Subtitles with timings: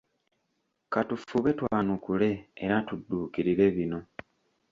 [0.91, 2.29] Ka tufube twanukule
[2.63, 3.99] era tudduukirire bino